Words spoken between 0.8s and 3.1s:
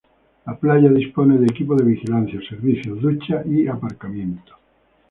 dispone de equipo de vigilancia, servicios,